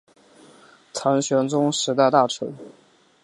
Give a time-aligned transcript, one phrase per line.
[0.95, 2.51] 唐玄宗时代大臣。